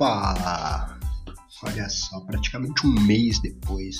Opa! 0.00 0.96
Olha 1.64 1.88
só, 1.88 2.20
praticamente 2.20 2.86
um 2.86 3.00
mês 3.00 3.40
depois, 3.40 3.96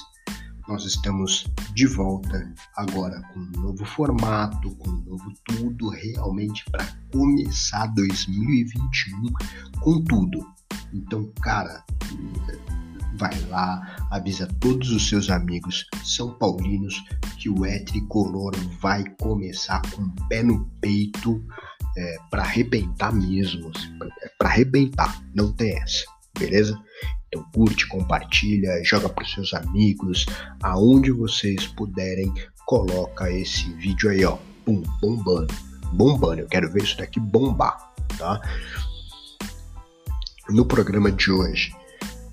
nós 0.68 0.84
estamos 0.84 1.45
de 1.74 1.88
volta 1.88 2.54
agora 2.77 3.21
com 3.34 3.40
um 3.40 3.62
novo 3.62 3.84
formato, 3.84 4.77
com 4.77 4.91
um 4.91 5.02
novo 5.02 5.34
tudo, 5.45 5.88
realmente 5.88 6.64
para 6.70 6.87
começar 7.11 7.88
2021 7.88 9.32
com 9.80 10.05
tudo. 10.05 10.46
Então, 10.95 11.32
cara, 11.42 11.84
vai 13.16 13.37
lá, 13.46 13.96
avisa 14.12 14.46
todos 14.60 14.92
os 14.92 15.09
seus 15.09 15.28
amigos 15.28 15.84
são 16.05 16.33
paulinos 16.38 16.95
que 17.38 17.51
o 17.51 17.66
é 17.66 17.80
tricolor 17.80 18.55
vai 18.80 19.02
começar 19.20 19.83
com 19.91 20.02
o 20.02 20.28
pé 20.28 20.45
no 20.45 20.65
peito 20.80 21.45
é, 21.96 22.16
para 22.30 22.42
arrebentar 22.42 23.12
mesmo, 23.12 23.73
assim, 23.74 23.98
para 24.38 24.51
arrebentar, 24.51 25.20
não 25.34 25.52
tem 25.52 25.77
essa, 25.83 26.05
beleza? 26.38 26.80
Então 27.27 27.45
curte, 27.52 27.87
compartilha, 27.88 28.83
joga 28.84 29.09
para 29.09 29.27
seus 29.27 29.52
amigos, 29.52 30.24
aonde 30.62 31.11
vocês 31.11 31.66
puderem, 31.66 32.33
coloca 32.64 33.30
esse 33.30 33.70
vídeo 33.74 34.09
aí, 34.09 34.24
ó, 34.24 34.38
pum, 34.64 34.83
bombando, 35.01 35.52
bombando. 35.92 36.41
Eu 36.42 36.48
quero 36.48 36.70
ver 36.70 36.84
isso 36.84 36.97
daqui 36.97 37.19
bombar, 37.19 37.92
tá? 38.16 38.41
No 40.48 40.64
programa 40.64 41.11
de 41.11 41.30
hoje 41.30 41.75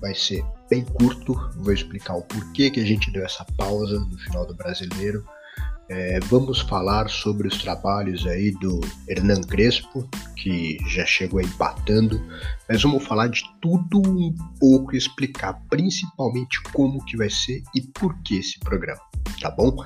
vai 0.00 0.14
ser 0.14 0.44
bem 0.70 0.84
curto, 0.84 1.34
vou 1.56 1.72
explicar 1.72 2.14
o 2.14 2.22
porquê 2.22 2.70
que 2.70 2.80
a 2.80 2.86
gente 2.86 3.10
deu 3.10 3.24
essa 3.24 3.44
pausa 3.56 3.98
no 3.98 4.16
final 4.18 4.46
do 4.46 4.54
Brasileiro 4.54 5.24
é, 5.88 6.18
vamos 6.20 6.60
falar 6.60 7.08
sobre 7.08 7.46
os 7.46 7.58
trabalhos 7.58 8.26
aí 8.26 8.50
do 8.50 8.80
Hernan 9.08 9.42
Crespo, 9.42 10.08
que 10.34 10.78
já 10.88 11.06
chegou 11.06 11.40
empatando, 11.40 12.20
mas 12.68 12.82
vamos 12.82 13.04
falar 13.04 13.28
de 13.28 13.42
tudo 13.60 14.02
um 14.04 14.34
pouco 14.58 14.94
e 14.94 14.98
explicar 14.98 15.54
principalmente 15.70 16.60
como 16.72 17.04
que 17.04 17.16
vai 17.16 17.30
ser 17.30 17.62
e 17.74 17.80
por 17.80 18.16
que 18.22 18.38
esse 18.38 18.58
programa, 18.58 19.00
tá 19.40 19.50
bom? 19.50 19.76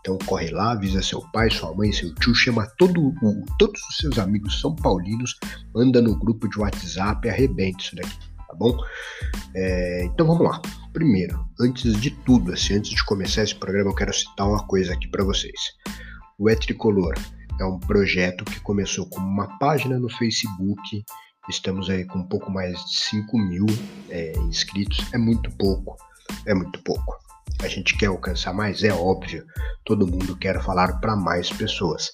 Então 0.00 0.16
corre 0.24 0.50
lá, 0.50 0.72
avisa 0.72 1.02
seu 1.02 1.20
pai, 1.32 1.50
sua 1.50 1.74
mãe, 1.74 1.92
seu 1.92 2.14
tio, 2.14 2.34
chama 2.34 2.66
todo 2.78 3.12
todos 3.58 3.80
os 3.88 3.96
seus 3.96 4.18
amigos 4.18 4.60
são 4.60 4.74
paulinos, 4.74 5.36
manda 5.74 6.00
no 6.00 6.16
grupo 6.16 6.48
de 6.48 6.60
WhatsApp 6.60 7.28
arrebenta 7.28 7.82
isso 7.82 7.96
daqui, 7.96 8.18
tá 8.46 8.54
bom? 8.54 8.78
É, 9.54 10.04
então 10.04 10.26
vamos 10.26 10.44
lá. 10.44 10.62
Primeiro, 10.92 11.38
antes 11.60 12.00
de 12.00 12.10
tudo, 12.10 12.52
assim, 12.52 12.74
antes 12.74 12.90
de 12.90 13.04
começar 13.04 13.44
esse 13.44 13.54
programa, 13.54 13.90
eu 13.90 13.94
quero 13.94 14.12
citar 14.12 14.48
uma 14.48 14.66
coisa 14.66 14.92
aqui 14.92 15.08
para 15.08 15.24
vocês. 15.24 15.60
O 16.36 16.50
É 16.50 16.56
Tricolor 16.56 17.14
é 17.60 17.64
um 17.64 17.78
projeto 17.78 18.44
que 18.44 18.58
começou 18.60 19.06
com 19.08 19.20
uma 19.20 19.58
página 19.58 19.98
no 19.98 20.08
Facebook. 20.08 21.04
Estamos 21.48 21.88
aí 21.88 22.04
com 22.04 22.18
um 22.18 22.26
pouco 22.26 22.50
mais 22.50 22.76
de 22.86 22.96
5 22.96 23.38
mil 23.38 23.66
é, 24.08 24.32
inscritos. 24.40 25.06
É 25.12 25.18
muito 25.18 25.50
pouco, 25.52 25.96
é 26.44 26.54
muito 26.54 26.82
pouco. 26.82 27.18
A 27.62 27.68
gente 27.68 27.96
quer 27.96 28.06
alcançar 28.06 28.52
mais, 28.52 28.82
é 28.82 28.92
óbvio. 28.92 29.44
Todo 29.84 30.06
mundo 30.06 30.36
quer 30.36 30.60
falar 30.62 31.00
para 31.00 31.14
mais 31.14 31.50
pessoas. 31.50 32.10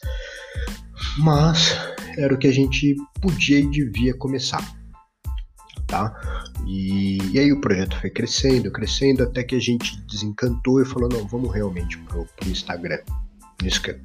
Mas 1.19 1.79
era 2.19 2.35
o 2.35 2.39
que 2.39 2.47
a 2.47 2.53
gente 2.53 2.95
podia 3.23 3.61
e 3.61 3.71
devia 3.71 4.17
começar, 4.17 4.63
tá? 5.87 6.15
E, 6.67 7.19
e, 7.33 7.39
aí 7.39 7.53
o 7.53 7.61
projeto 7.61 7.99
foi 8.01 8.11
crescendo, 8.11 8.73
crescendo, 8.73 9.23
até 9.23 9.45
que 9.45 9.55
a 9.55 9.61
gente 9.61 10.01
desencantou 10.03 10.83
e 10.83 10.85
falou, 10.85 11.09
não, 11.09 11.27
vamos 11.29 11.55
realmente 11.55 11.97
pro, 11.99 12.27
pro 12.37 12.51
Instagram. 12.51 12.99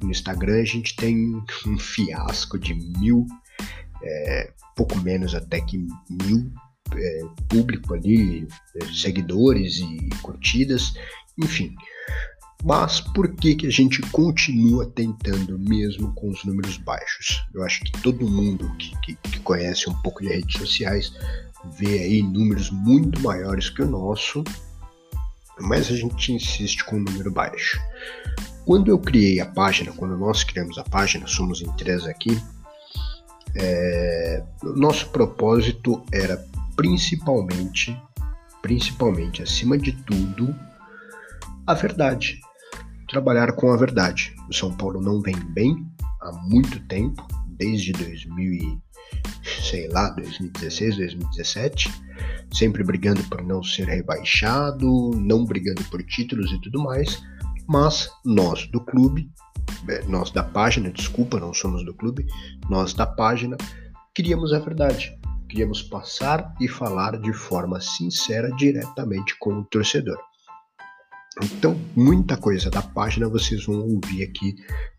No, 0.00 0.10
Instagram 0.10 0.60
a 0.60 0.64
gente 0.64 0.94
tem 0.94 1.42
um 1.66 1.78
fiasco 1.78 2.58
de 2.58 2.72
mil, 2.74 3.26
é, 4.00 4.52
pouco 4.76 4.96
menos 4.98 5.34
até 5.34 5.60
que 5.60 5.76
mil 5.76 6.52
é, 6.94 7.20
público 7.48 7.94
ali, 7.94 8.46
é, 8.76 8.86
seguidores 8.92 9.78
e 9.80 10.08
curtidas, 10.22 10.94
enfim. 11.36 11.74
Mas 12.64 13.00
por 13.00 13.34
que, 13.34 13.56
que 13.56 13.66
a 13.66 13.70
gente 13.70 14.00
continua 14.12 14.86
tentando 14.86 15.58
mesmo 15.58 16.14
com 16.14 16.28
os 16.30 16.44
números 16.44 16.76
baixos? 16.76 17.44
Eu 17.52 17.64
acho 17.64 17.82
que 17.82 17.90
todo 18.02 18.28
mundo 18.28 18.72
que, 18.76 18.96
que, 19.00 19.14
que 19.16 19.40
conhece 19.40 19.90
um 19.90 19.94
pouco 19.94 20.22
de 20.22 20.28
redes 20.28 20.60
sociais 20.60 21.12
vê 21.70 22.00
aí 22.00 22.22
números 22.22 22.70
muito 22.70 23.20
maiores 23.20 23.70
que 23.70 23.82
o 23.82 23.90
nosso, 23.90 24.42
mas 25.60 25.88
a 25.88 25.96
gente 25.96 26.32
insiste 26.32 26.84
com 26.84 26.96
um 26.96 27.02
número 27.02 27.30
baixo. 27.30 27.80
Quando 28.64 28.88
eu 28.88 28.98
criei 28.98 29.40
a 29.40 29.46
página, 29.46 29.92
quando 29.92 30.16
nós 30.16 30.44
criamos 30.44 30.78
a 30.78 30.84
página, 30.84 31.26
somos 31.26 31.62
em 31.62 31.70
três 31.72 32.04
aqui, 32.06 32.40
é, 33.54 34.42
nosso 34.62 35.10
propósito 35.10 36.02
era 36.12 36.44
principalmente, 36.76 38.00
principalmente 38.60 39.42
acima 39.42 39.76
de 39.76 39.92
tudo, 39.92 40.54
a 41.66 41.74
verdade. 41.74 42.40
Trabalhar 43.08 43.52
com 43.52 43.70
a 43.70 43.76
verdade. 43.76 44.34
O 44.48 44.54
São 44.54 44.74
Paulo 44.74 45.00
não 45.00 45.20
vem 45.20 45.36
bem 45.52 45.86
há 46.20 46.32
muito 46.32 46.80
tempo, 46.86 47.26
desde 47.48 47.92
2000 47.92 48.80
sei 49.62 49.88
lá, 49.88 50.10
2016, 50.10 50.96
2017, 50.96 51.90
sempre 52.52 52.84
brigando 52.84 53.22
por 53.24 53.42
não 53.42 53.62
ser 53.62 53.86
rebaixado, 53.86 55.10
não 55.14 55.44
brigando 55.44 55.82
por 55.84 56.02
títulos 56.02 56.50
e 56.52 56.60
tudo 56.60 56.82
mais, 56.82 57.22
mas 57.66 58.10
nós 58.24 58.66
do 58.66 58.80
clube, 58.80 59.30
é, 59.88 60.02
nós 60.04 60.30
da 60.30 60.42
página, 60.42 60.90
desculpa, 60.90 61.40
não 61.40 61.54
somos 61.54 61.84
do 61.84 61.94
clube, 61.94 62.26
nós 62.68 62.92
da 62.92 63.06
página, 63.06 63.56
queríamos 64.14 64.52
a 64.52 64.58
verdade, 64.58 65.18
queríamos 65.48 65.82
passar 65.82 66.54
e 66.60 66.68
falar 66.68 67.18
de 67.18 67.32
forma 67.32 67.80
sincera 67.80 68.50
diretamente 68.56 69.36
com 69.38 69.60
o 69.60 69.64
torcedor. 69.64 70.18
Então, 71.40 71.80
muita 71.96 72.36
coisa 72.36 72.68
da 72.70 72.82
página 72.82 73.28
vocês 73.28 73.64
vão 73.64 73.80
ouvir 73.80 74.22
aqui 74.22 74.54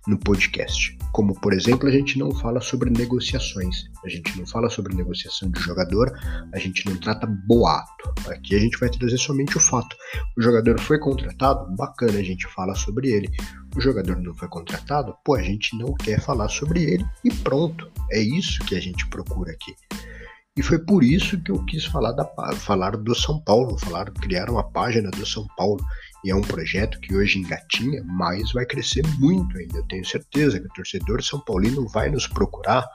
no 0.08 0.18
podcast. 0.18 0.98
Como, 1.12 1.40
por 1.40 1.54
exemplo, 1.54 1.88
a 1.88 1.92
gente 1.92 2.18
não 2.18 2.32
fala 2.32 2.60
sobre 2.60 2.90
negociações, 2.90 3.86
a 4.04 4.10
gente 4.10 4.38
não 4.38 4.46
fala 4.48 4.70
sobre 4.70 4.96
negociação 4.96 5.52
de 5.52 5.60
jogador, 5.62 6.12
a 6.52 6.58
gente 6.58 6.86
não 6.90 6.98
trata 6.98 7.28
boato. 7.28 8.14
Aqui 8.28 8.56
a 8.56 8.60
gente 8.60 8.80
vai 8.80 8.90
trazer 8.90 9.18
somente 9.18 9.58
o 9.58 9.60
fato. 9.60 9.96
O 10.36 10.42
jogador 10.42 10.80
foi 10.80 10.98
contratado, 10.98 11.74
bacana, 11.76 12.18
a 12.18 12.24
gente 12.24 12.48
fala 12.48 12.74
sobre 12.74 13.12
ele. 13.12 13.30
O 13.76 13.82
jogador 13.82 14.20
não 14.20 14.34
foi 14.34 14.48
contratado, 14.48 15.16
pô, 15.24 15.36
a 15.36 15.42
gente 15.42 15.78
não 15.78 15.94
quer 15.94 16.20
falar 16.20 16.50
sobre 16.50 16.84
ele 16.84 17.06
e 17.24 17.32
pronto. 17.32 17.92
É 18.12 18.20
isso 18.20 18.64
que 18.66 18.76
a 18.76 18.80
gente 18.80 19.08
procura 19.08 19.52
aqui. 19.52 19.76
E 20.56 20.62
foi 20.62 20.78
por 20.78 21.04
isso 21.04 21.42
que 21.42 21.52
eu 21.52 21.66
quis 21.66 21.84
falar, 21.86 22.12
da, 22.12 22.26
falar 22.56 22.96
do 22.96 23.16
São 23.16 23.40
Paulo, 23.40 23.76
falar, 23.80 24.12
criar 24.12 24.52
uma 24.52 24.64
página 24.64 25.10
do 25.10 25.26
São 25.26 25.48
Paulo. 25.58 25.84
E 26.24 26.30
é 26.30 26.36
um 26.36 26.42
projeto 26.42 27.00
que 27.00 27.16
hoje 27.16 27.40
engatinha, 27.40 28.04
mas 28.06 28.52
vai 28.52 28.64
crescer 28.64 29.04
muito 29.18 29.58
ainda. 29.58 29.80
Eu 29.80 29.88
tenho 29.88 30.06
certeza 30.06 30.60
que 30.60 30.68
o 30.68 30.74
torcedor 30.74 31.24
São 31.24 31.40
Paulino 31.40 31.88
vai 31.90 32.10
nos 32.10 32.28
procurar. 32.28 32.88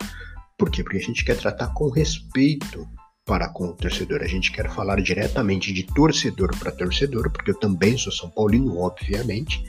Por 0.56 0.70
quê? 0.70 0.84
Porque 0.84 0.98
a 0.98 1.02
gente 1.02 1.24
quer 1.24 1.36
tratar 1.36 1.74
com 1.74 1.90
respeito 1.90 2.88
para 3.26 3.48
com 3.48 3.64
o 3.64 3.74
torcedor. 3.74 4.22
A 4.22 4.28
gente 4.28 4.52
quer 4.52 4.70
falar 4.70 5.02
diretamente 5.02 5.72
de 5.72 5.82
torcedor 5.82 6.56
para 6.58 6.70
torcedor, 6.70 7.28
porque 7.32 7.50
eu 7.50 7.58
também 7.58 7.98
sou 7.98 8.12
São 8.12 8.30
Paulino, 8.30 8.78
obviamente, 8.78 9.64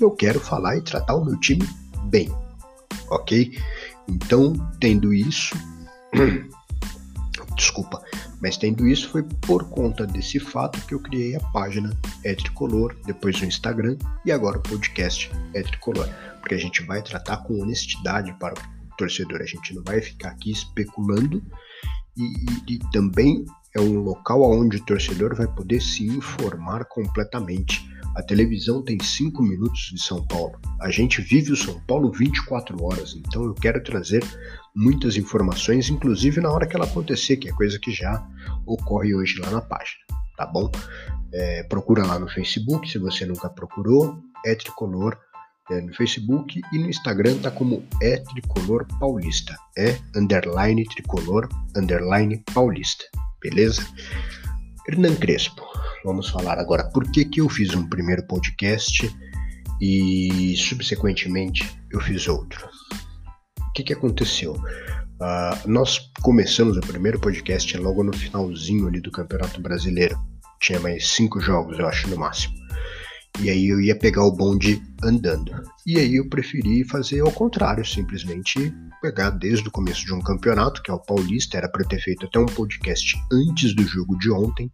e 0.00 0.02
eu 0.02 0.10
quero 0.10 0.40
falar 0.40 0.78
e 0.78 0.82
tratar 0.82 1.14
o 1.14 1.24
meu 1.24 1.38
time 1.38 1.68
bem. 2.06 2.32
Ok? 3.10 3.58
Então, 4.08 4.54
tendo 4.80 5.12
isso. 5.12 5.54
desculpa. 7.54 8.02
Mas 8.40 8.56
tendo 8.56 8.86
isso, 8.86 9.08
foi 9.08 9.22
por 9.22 9.68
conta 9.70 10.06
desse 10.06 10.38
fato 10.38 10.80
que 10.86 10.94
eu 10.94 11.00
criei 11.00 11.36
a 11.36 11.40
página 11.50 11.96
É 12.22 12.34
Tricolor, 12.34 12.94
depois 13.04 13.40
o 13.40 13.44
Instagram 13.44 13.96
e 14.24 14.32
agora 14.32 14.58
o 14.58 14.62
podcast 14.62 15.30
É 15.54 15.62
Tricolor. 15.62 16.08
Porque 16.40 16.54
a 16.54 16.58
gente 16.58 16.82
vai 16.82 17.02
tratar 17.02 17.38
com 17.38 17.60
honestidade 17.60 18.32
para 18.38 18.54
o 18.54 18.96
torcedor, 18.96 19.40
a 19.40 19.46
gente 19.46 19.74
não 19.74 19.82
vai 19.82 20.00
ficar 20.00 20.28
aqui 20.30 20.52
especulando 20.52 21.42
e, 22.16 22.22
e, 22.22 22.74
e 22.74 22.78
também 22.92 23.44
é 23.74 23.80
um 23.80 24.00
local 24.00 24.42
onde 24.42 24.76
o 24.76 24.84
torcedor 24.84 25.34
vai 25.34 25.48
poder 25.48 25.80
se 25.80 26.06
informar 26.06 26.84
completamente 26.84 27.84
a 28.14 28.22
televisão 28.22 28.82
tem 28.82 28.98
5 29.02 29.42
minutos 29.42 29.90
de 29.92 30.02
São 30.02 30.24
Paulo. 30.26 30.58
A 30.80 30.90
gente 30.90 31.20
vive 31.20 31.52
o 31.52 31.56
São 31.56 31.80
Paulo 31.80 32.12
24 32.12 32.82
horas, 32.82 33.14
então 33.14 33.44
eu 33.44 33.54
quero 33.54 33.82
trazer 33.82 34.24
muitas 34.74 35.16
informações, 35.16 35.88
inclusive 35.88 36.40
na 36.40 36.50
hora 36.50 36.66
que 36.66 36.76
ela 36.76 36.84
acontecer, 36.84 37.36
que 37.36 37.48
é 37.48 37.52
coisa 37.52 37.78
que 37.78 37.90
já 37.90 38.24
ocorre 38.66 39.14
hoje 39.14 39.40
lá 39.40 39.50
na 39.50 39.60
página, 39.60 40.00
tá 40.36 40.46
bom? 40.46 40.70
É, 41.32 41.64
procura 41.64 42.06
lá 42.06 42.18
no 42.18 42.28
Facebook, 42.28 42.88
se 42.88 42.98
você 42.98 43.26
nunca 43.26 43.48
procurou, 43.48 44.16
é 44.46 44.54
Tricolor 44.54 45.18
é, 45.70 45.80
no 45.80 45.94
Facebook 45.94 46.60
e 46.72 46.78
no 46.78 46.88
Instagram 46.88 47.38
tá 47.38 47.50
como 47.50 47.84
é 48.00 48.18
Tricolor 48.18 48.86
Paulista, 49.00 49.56
é 49.76 49.98
underline 50.14 50.84
Tricolor 50.84 51.48
underline 51.76 52.44
Paulista, 52.52 53.04
beleza? 53.42 53.84
Hernan 54.86 55.16
Crespo. 55.16 55.73
Vamos 56.04 56.28
falar 56.28 56.58
agora 56.58 56.84
por 56.90 57.10
que, 57.10 57.24
que 57.24 57.40
eu 57.40 57.48
fiz 57.48 57.74
um 57.74 57.88
primeiro 57.88 58.22
podcast 58.26 59.10
e 59.80 60.54
subsequentemente 60.54 61.66
eu 61.90 61.98
fiz 61.98 62.28
outro. 62.28 62.68
O 63.58 63.72
que, 63.72 63.82
que 63.82 63.94
aconteceu? 63.94 64.52
Uh, 64.52 65.66
nós 65.66 66.10
começamos 66.20 66.76
o 66.76 66.80
primeiro 66.82 67.18
podcast 67.18 67.74
logo 67.78 68.04
no 68.04 68.12
finalzinho 68.12 68.86
ali 68.86 69.00
do 69.00 69.10
Campeonato 69.10 69.62
Brasileiro. 69.62 70.14
Tinha 70.60 70.78
mais 70.78 71.08
cinco 71.08 71.40
jogos, 71.40 71.78
eu 71.78 71.88
acho, 71.88 72.06
no 72.08 72.18
máximo. 72.18 72.54
E 73.40 73.48
aí 73.48 73.68
eu 73.68 73.80
ia 73.80 73.98
pegar 73.98 74.24
o 74.24 74.30
bonde 74.30 74.82
andando. 75.02 75.52
E 75.86 75.98
aí 75.98 76.16
eu 76.16 76.28
preferi 76.28 76.84
fazer 76.84 77.20
ao 77.20 77.32
contrário, 77.32 77.84
simplesmente 77.84 78.74
pegar 79.00 79.30
desde 79.30 79.66
o 79.68 79.70
começo 79.70 80.04
de 80.04 80.12
um 80.12 80.20
campeonato, 80.20 80.82
que 80.82 80.90
é 80.90 80.94
o 80.94 81.00
Paulista, 81.00 81.56
era 81.56 81.68
para 81.68 81.84
ter 81.84 81.98
feito 82.00 82.26
até 82.26 82.38
um 82.38 82.46
podcast 82.46 83.16
antes 83.32 83.74
do 83.74 83.82
jogo 83.84 84.18
de 84.18 84.30
ontem, 84.30 84.70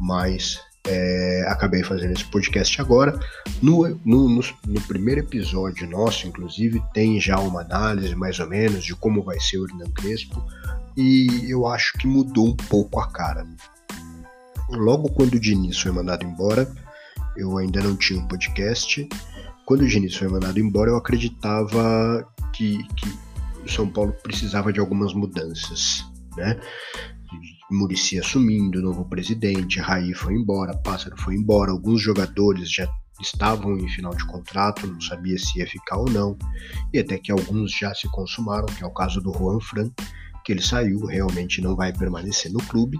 mas 0.00 0.58
é, 0.86 1.44
acabei 1.46 1.82
fazendo 1.82 2.12
esse 2.12 2.24
podcast 2.24 2.80
agora. 2.80 3.18
No, 3.62 3.86
no, 4.04 4.28
no, 4.28 4.40
no, 4.66 4.80
primeiro 4.82 5.20
episódio 5.20 5.88
nosso, 5.88 6.26
inclusive, 6.26 6.82
tem 6.94 7.20
já 7.20 7.38
uma 7.38 7.60
análise 7.60 8.14
mais 8.16 8.40
ou 8.40 8.48
menos 8.48 8.84
de 8.84 8.94
como 8.94 9.22
vai 9.22 9.38
ser 9.38 9.58
o 9.58 9.66
Hernan 9.66 9.90
Crespo, 9.90 10.42
e 10.96 11.46
eu 11.48 11.66
acho 11.66 11.92
que 11.98 12.06
mudou 12.06 12.48
um 12.48 12.56
pouco 12.56 12.98
a 12.98 13.08
cara. 13.08 13.46
Logo 14.70 15.10
quando 15.10 15.34
o 15.34 15.40
Diniz 15.40 15.78
foi 15.78 15.92
mandado 15.92 16.24
embora, 16.24 16.70
eu 17.36 17.58
ainda 17.58 17.80
não 17.82 17.96
tinha 17.96 18.20
um 18.20 18.26
podcast. 18.26 19.08
Quando 19.66 19.82
o 19.82 19.88
Diniz 19.88 20.16
foi 20.16 20.28
mandado 20.28 20.58
embora, 20.58 20.90
eu 20.90 20.96
acreditava 20.96 22.26
que, 22.52 22.82
que 22.94 23.08
o 23.64 23.68
São 23.68 23.88
Paulo 23.88 24.14
precisava 24.22 24.72
de 24.72 24.80
algumas 24.80 25.12
mudanças, 25.12 26.04
né? 26.36 26.58
Murici 27.70 28.18
assumindo, 28.18 28.82
novo 28.82 29.04
presidente, 29.04 29.78
Raí 29.78 30.12
foi 30.14 30.34
embora, 30.34 30.76
Pássaro 30.76 31.16
foi 31.16 31.34
embora, 31.34 31.70
alguns 31.70 32.02
jogadores 32.02 32.72
já 32.72 32.88
estavam 33.20 33.78
em 33.78 33.88
final 33.88 34.14
de 34.14 34.26
contrato, 34.26 34.86
não 34.86 35.00
sabia 35.00 35.38
se 35.38 35.58
ia 35.58 35.66
ficar 35.66 35.98
ou 35.98 36.10
não, 36.10 36.36
e 36.92 36.98
até 36.98 37.18
que 37.18 37.30
alguns 37.30 37.72
já 37.72 37.94
se 37.94 38.08
consumaram, 38.10 38.66
que 38.66 38.82
é 38.82 38.86
o 38.86 38.92
caso 38.92 39.20
do 39.20 39.32
Juan 39.32 39.60
Fran, 39.60 39.90
que 40.44 40.52
ele 40.52 40.62
saiu, 40.62 41.04
realmente 41.06 41.60
não 41.60 41.76
vai 41.76 41.92
permanecer 41.92 42.50
no 42.52 42.62
clube, 42.64 42.98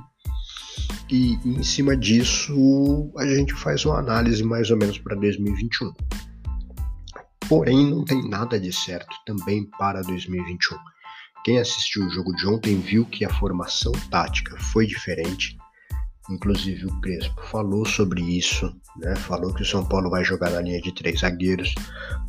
e 1.10 1.34
em 1.44 1.62
cima 1.62 1.96
disso 1.96 3.10
a 3.18 3.26
gente 3.26 3.54
faz 3.54 3.84
uma 3.84 3.98
análise 3.98 4.42
mais 4.44 4.70
ou 4.70 4.76
menos 4.76 4.98
para 4.98 5.16
2021. 5.16 5.92
Porém, 7.48 7.90
não 7.90 8.04
tem 8.04 8.28
nada 8.28 8.60
de 8.60 8.72
certo 8.72 9.12
também 9.26 9.68
para 9.76 10.02
2021. 10.02 10.78
Quem 11.44 11.58
assistiu 11.58 12.06
o 12.06 12.10
jogo 12.10 12.34
de 12.34 12.46
ontem 12.46 12.78
viu 12.78 13.06
que 13.06 13.24
a 13.24 13.32
formação 13.34 13.92
tática 14.10 14.58
foi 14.72 14.86
diferente. 14.86 15.56
Inclusive 16.30 16.86
o 16.86 17.00
Crespo 17.00 17.42
falou 17.46 17.84
sobre 17.86 18.20
isso, 18.22 18.72
né? 18.98 19.16
falou 19.16 19.52
que 19.54 19.62
o 19.62 19.66
São 19.66 19.84
Paulo 19.84 20.10
vai 20.10 20.22
jogar 20.22 20.50
na 20.50 20.60
linha 20.60 20.80
de 20.80 20.92
três 20.94 21.20
zagueiros. 21.20 21.74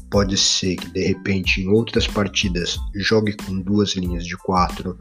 Pode 0.10 0.38
ser 0.38 0.76
que 0.78 0.90
de 0.90 1.04
repente 1.08 1.62
em 1.62 1.68
outras 1.68 2.08
partidas 2.08 2.78
jogue 2.96 3.36
com 3.36 3.60
duas 3.62 3.96
linhas 3.96 4.26
de 4.26 4.38
quatro, 4.38 4.98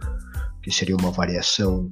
que 0.63 0.71
seria 0.71 0.97
uma 0.97 1.11
variação 1.11 1.91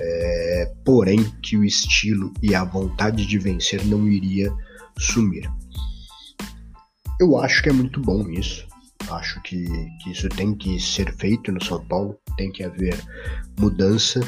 é, 0.00 0.72
porém 0.84 1.22
que 1.42 1.56
o 1.56 1.64
estilo 1.64 2.32
e 2.42 2.54
a 2.54 2.64
vontade 2.64 3.26
de 3.26 3.38
vencer 3.38 3.84
não 3.86 4.08
iria 4.08 4.52
sumir. 4.98 5.48
Eu 7.20 7.38
acho 7.38 7.62
que 7.62 7.68
é 7.68 7.72
muito 7.72 8.00
bom 8.00 8.28
isso. 8.30 8.67
Acho 9.10 9.40
que, 9.42 9.64
que 10.02 10.10
isso 10.10 10.28
tem 10.28 10.54
que 10.54 10.78
ser 10.78 11.12
feito 11.16 11.50
no 11.50 11.62
São 11.64 11.84
Paulo, 11.86 12.18
tem 12.36 12.52
que 12.52 12.62
haver 12.62 12.98
mudança, 13.58 14.20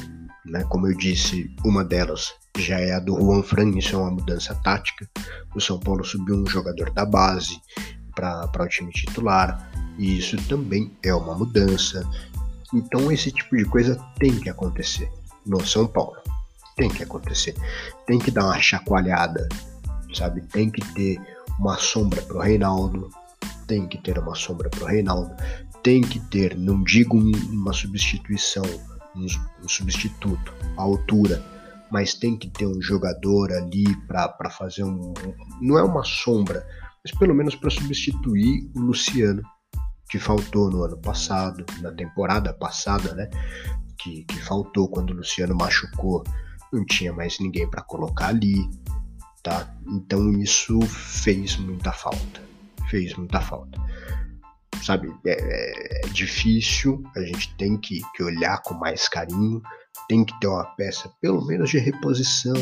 né? 0.44 0.64
Como 0.64 0.86
eu 0.86 0.96
disse, 0.96 1.54
uma 1.64 1.84
delas 1.84 2.32
já 2.58 2.78
é 2.80 2.92
a 2.92 3.00
do 3.00 3.14
Juan 3.18 3.42
Fran, 3.42 3.70
isso 3.76 3.94
é 3.94 3.98
uma 3.98 4.10
mudança 4.10 4.54
tática. 4.56 5.08
O 5.54 5.60
São 5.60 5.78
Paulo 5.78 6.04
subiu 6.04 6.36
um 6.36 6.46
jogador 6.46 6.90
da 6.90 7.04
base 7.04 7.60
para 8.14 8.50
o 8.64 8.68
time 8.68 8.90
titular, 8.92 9.70
e 9.98 10.18
isso 10.18 10.36
também 10.48 10.96
é 11.02 11.14
uma 11.14 11.34
mudança. 11.34 12.08
Então 12.72 13.10
esse 13.12 13.30
tipo 13.30 13.56
de 13.56 13.64
coisa 13.64 13.96
tem 14.18 14.38
que 14.38 14.48
acontecer 14.48 15.10
no 15.46 15.64
São 15.66 15.86
Paulo. 15.86 16.16
Tem 16.76 16.88
que 16.88 17.02
acontecer. 17.02 17.54
Tem 18.06 18.18
que 18.18 18.30
dar 18.30 18.44
uma 18.44 18.60
chacoalhada, 18.60 19.48
sabe? 20.14 20.40
Tem 20.42 20.70
que 20.70 20.84
ter 20.94 21.20
uma 21.58 21.76
sombra 21.76 22.22
pro 22.22 22.40
Reinaldo. 22.40 23.10
Tem 23.66 23.86
que 23.86 23.98
ter 23.98 24.18
uma 24.18 24.34
sombra 24.34 24.68
pro 24.68 24.86
Reinaldo. 24.86 25.34
Tem 25.82 26.00
que 26.00 26.18
ter, 26.18 26.56
não 26.56 26.82
digo 26.82 27.16
uma 27.16 27.72
substituição, 27.72 28.64
um, 29.16 29.26
um 29.64 29.68
substituto 29.68 30.52
à 30.76 30.82
altura, 30.82 31.42
mas 31.90 32.14
tem 32.14 32.36
que 32.36 32.48
ter 32.50 32.66
um 32.66 32.80
jogador 32.80 33.52
ali 33.52 33.84
para 34.06 34.50
fazer 34.50 34.84
um. 34.84 35.14
Não 35.60 35.78
é 35.78 35.82
uma 35.82 36.04
sombra, 36.04 36.66
mas 37.04 37.16
pelo 37.18 37.34
menos 37.34 37.54
para 37.54 37.70
substituir 37.70 38.70
o 38.74 38.80
Luciano, 38.80 39.42
que 40.10 40.18
faltou 40.18 40.70
no 40.70 40.82
ano 40.82 40.98
passado, 40.98 41.64
na 41.80 41.92
temporada 41.92 42.52
passada, 42.52 43.14
né? 43.14 43.30
que, 44.02 44.24
que 44.24 44.40
faltou 44.40 44.88
quando 44.88 45.10
o 45.10 45.14
Luciano 45.14 45.54
machucou, 45.54 46.24
não 46.72 46.84
tinha 46.84 47.12
mais 47.12 47.38
ninguém 47.38 47.68
para 47.68 47.82
colocar 47.82 48.28
ali, 48.28 48.68
tá? 49.42 49.72
Então 49.86 50.30
isso 50.32 50.80
fez 50.82 51.56
muita 51.56 51.92
falta, 51.92 52.42
fez 52.90 53.14
muita 53.14 53.40
falta. 53.40 53.80
Sabe, 54.82 55.12
é, 55.26 56.06
é 56.06 56.08
difícil, 56.08 57.02
a 57.14 57.20
gente 57.20 57.54
tem 57.56 57.76
que, 57.76 58.00
que 58.14 58.22
olhar 58.22 58.62
com 58.62 58.74
mais 58.74 59.08
carinho, 59.08 59.60
tem 60.08 60.24
que 60.24 60.38
ter 60.40 60.46
uma 60.46 60.64
peça 60.76 61.10
pelo 61.20 61.44
menos 61.46 61.70
de 61.70 61.78
reposição, 61.78 62.54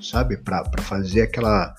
sabe, 0.00 0.36
para 0.36 0.64
fazer 0.82 1.22
aquela 1.22 1.74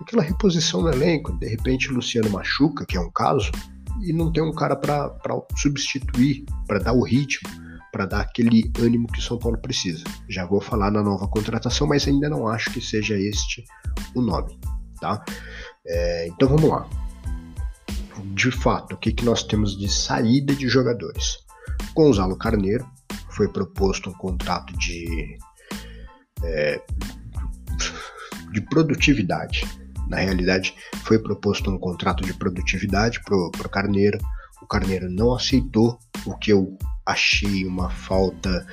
aquela 0.00 0.22
reposição 0.22 0.82
no 0.82 0.90
elenco. 0.90 1.36
De 1.38 1.48
repente 1.48 1.90
Luciano 1.90 2.30
machuca, 2.30 2.86
que 2.86 2.96
é 2.96 3.00
um 3.00 3.10
caso, 3.10 3.50
e 4.02 4.12
não 4.12 4.32
tem 4.32 4.42
um 4.42 4.52
cara 4.52 4.76
para 4.76 5.10
substituir, 5.56 6.44
para 6.66 6.78
dar 6.78 6.92
o 6.92 7.02
ritmo 7.02 7.48
para 7.96 8.04
dar 8.04 8.20
aquele 8.20 8.70
ânimo 8.78 9.08
que 9.08 9.18
o 9.18 9.22
São 9.22 9.38
Paulo 9.38 9.56
precisa. 9.56 10.04
Já 10.28 10.44
vou 10.44 10.60
falar 10.60 10.90
na 10.90 11.02
nova 11.02 11.26
contratação, 11.28 11.86
mas 11.86 12.06
ainda 12.06 12.28
não 12.28 12.46
acho 12.46 12.70
que 12.70 12.78
seja 12.78 13.18
este 13.18 13.64
o 14.14 14.20
nome, 14.20 14.60
tá? 15.00 15.24
É, 15.86 16.28
então 16.28 16.46
vamos 16.46 16.68
lá. 16.68 16.86
De 18.34 18.50
fato, 18.50 18.94
o 18.94 18.98
que, 18.98 19.12
que 19.12 19.24
nós 19.24 19.42
temos 19.42 19.76
de 19.78 19.88
saída 19.88 20.54
de 20.54 20.68
jogadores? 20.68 21.38
Gonzalo 21.94 22.36
Carneiro 22.36 22.86
foi 23.30 23.48
proposto 23.48 24.10
um 24.10 24.14
contrato 24.14 24.76
de 24.78 25.38
é, 26.42 26.80
de 28.52 28.60
produtividade. 28.62 29.66
Na 30.08 30.18
realidade, 30.18 30.74
foi 31.04 31.18
proposto 31.18 31.70
um 31.70 31.78
contrato 31.78 32.24
de 32.24 32.32
produtividade 32.32 33.20
para 33.22 33.36
o 33.36 33.68
Carneiro. 33.68 34.18
O 34.62 34.66
Carneiro 34.66 35.10
não 35.10 35.34
aceitou, 35.34 35.98
o 36.24 36.36
que 36.38 36.52
eu 36.52 36.76
achei 37.04 37.66
uma 37.66 37.90
falta, 37.90 38.66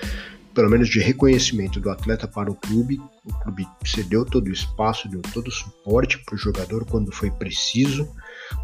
pelo 0.53 0.70
menos 0.70 0.88
de 0.88 1.00
reconhecimento 1.00 1.79
do 1.79 1.89
atleta 1.89 2.27
para 2.27 2.51
o 2.51 2.56
clube. 2.56 3.01
O 3.25 3.34
clube 3.39 3.67
cedeu 3.84 4.24
todo 4.25 4.48
o 4.48 4.53
espaço, 4.53 5.10
deu 5.10 5.22
todo 5.34 5.48
o 5.48 5.51
suporte 5.51 6.20
para 6.24 6.36
o 6.36 6.38
jogador 6.38 6.86
quando 6.86 7.12
foi 7.12 7.29
preciso, 7.32 8.08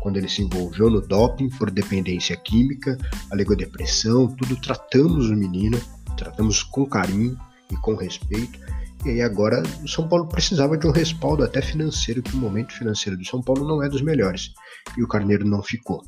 quando 0.01 0.17
ele 0.17 0.29
se 0.29 0.41
envolveu 0.41 0.89
no 0.89 1.01
doping 1.01 1.49
por 1.49 1.69
dependência 1.71 2.35
química, 2.35 2.97
alegou 3.31 3.55
depressão, 3.55 4.27
tudo 4.27 4.55
tratamos 4.55 5.29
o 5.29 5.35
menino, 5.35 5.79
tratamos 6.17 6.63
com 6.63 6.85
carinho 6.85 7.37
e 7.71 7.75
com 7.77 7.95
respeito. 7.95 8.59
E 9.05 9.09
aí 9.09 9.21
agora 9.21 9.63
o 9.83 9.87
São 9.87 10.07
Paulo 10.07 10.27
precisava 10.27 10.77
de 10.77 10.85
um 10.85 10.91
respaldo 10.91 11.43
até 11.43 11.61
financeiro, 11.61 12.21
que 12.21 12.35
o 12.35 12.37
momento 12.37 12.73
financeiro 12.73 13.17
do 13.17 13.25
São 13.25 13.41
Paulo 13.41 13.65
não 13.65 13.81
é 13.81 13.87
dos 13.87 14.01
melhores. 14.01 14.51
E 14.97 15.03
o 15.03 15.07
Carneiro 15.07 15.45
não 15.47 15.63
ficou. 15.63 16.03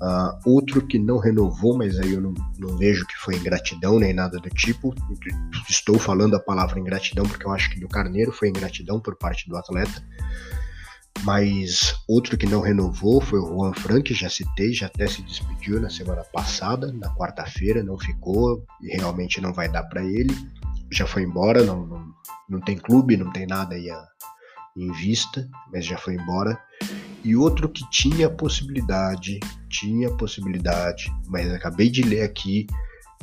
Uh, 0.00 0.36
outro 0.44 0.86
que 0.86 0.98
não 0.98 1.18
renovou, 1.18 1.76
mas 1.76 1.98
aí 2.00 2.14
eu 2.14 2.20
não, 2.20 2.34
não, 2.58 2.76
vejo 2.76 3.06
que 3.06 3.14
foi 3.16 3.36
ingratidão 3.36 3.98
nem 3.98 4.12
nada 4.12 4.38
do 4.38 4.48
tipo. 4.50 4.94
Estou 5.68 5.98
falando 5.98 6.34
a 6.34 6.40
palavra 6.40 6.80
ingratidão 6.80 7.24
porque 7.24 7.46
eu 7.46 7.52
acho 7.52 7.70
que 7.70 7.80
do 7.80 7.88
Carneiro 7.88 8.32
foi 8.32 8.48
ingratidão 8.48 8.98
por 8.98 9.16
parte 9.16 9.48
do 9.48 9.56
atleta. 9.56 10.02
Mas 11.24 11.94
outro 12.06 12.36
que 12.36 12.46
não 12.46 12.60
renovou 12.60 13.20
foi 13.20 13.38
o 13.38 13.46
Juan 13.46 13.72
Frank, 13.72 14.12
já 14.12 14.28
citei, 14.28 14.72
já 14.72 14.86
até 14.86 15.06
se 15.06 15.22
despediu 15.22 15.80
na 15.80 15.88
semana 15.88 16.22
passada, 16.22 16.92
na 16.92 17.14
quarta-feira, 17.14 17.82
não 17.82 17.98
ficou 17.98 18.64
e 18.82 18.96
realmente 18.96 19.40
não 19.40 19.52
vai 19.52 19.68
dar 19.68 19.84
para 19.84 20.04
ele. 20.04 20.34
Já 20.92 21.06
foi 21.06 21.22
embora, 21.22 21.64
não, 21.64 21.86
não, 21.86 22.06
não 22.48 22.60
tem 22.60 22.76
clube, 22.76 23.16
não 23.16 23.32
tem 23.32 23.46
nada 23.46 23.74
aí 23.74 23.90
a, 23.90 24.06
em 24.76 24.92
vista, 24.92 25.48
mas 25.72 25.86
já 25.86 25.96
foi 25.96 26.14
embora 26.14 26.58
e 27.24 27.34
outro 27.34 27.70
que 27.70 27.88
tinha 27.90 28.28
possibilidade, 28.28 29.40
tinha 29.70 30.10
possibilidade, 30.10 31.10
mas 31.26 31.50
acabei 31.52 31.88
de 31.88 32.02
ler 32.02 32.22
aqui 32.22 32.66